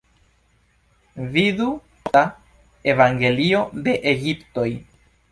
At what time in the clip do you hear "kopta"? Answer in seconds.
1.89-2.21